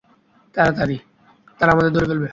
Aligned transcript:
তাড়াতাড়ি, 0.55 0.97
তারা 1.59 1.71
আমাদের 1.71 1.91
ধরে 1.93 2.05
ফেলবে! 2.09 2.27